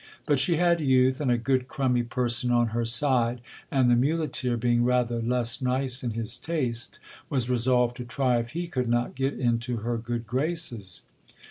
But 0.25 0.39
she 0.39 0.55
had 0.55 0.81
youth 0.81 1.21
and 1.21 1.29
a 1.29 1.37
good 1.37 1.67
crummy 1.67 2.01
person 2.01 2.49
on 2.49 2.69
her 2.69 2.85
side, 2.85 3.39
and 3.69 3.87
the 3.87 3.95
muleteer, 3.95 4.57
being 4.57 4.83
rather 4.83 5.21
less 5.21 5.61
nice 5.61 6.03
in 6.03 6.15
his 6.15 6.37
taste, 6.37 6.97
was 7.29 7.51
resolved 7.51 7.97
to 7.97 8.03
try 8.03 8.39
if 8.39 8.53
he 8.53 8.65
could 8.67 8.89
not 8.89 9.13
get 9.13 9.35
into 9.35 9.77
her 9.85 9.99
good 9.99 10.25
graces. 10.25 11.03